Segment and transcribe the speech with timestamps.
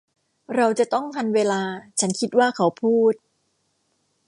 [0.55, 1.61] เราจะต้องทันเวลา
[1.99, 3.13] ฉันคิดว่าเขาพูด